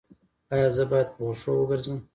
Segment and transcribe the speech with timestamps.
[0.53, 1.97] ایا زه باید په وښو وګرځم؟